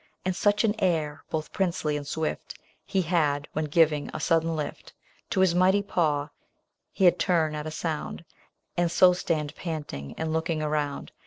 [0.25, 2.57] And such an air, both princely and swift.
[2.87, 4.93] He had, when giving a sudden lift
[5.29, 6.29] To his mighty paw,
[6.91, 8.25] he'd turn at a sound.
[8.75, 11.11] And so stand panting and looking around.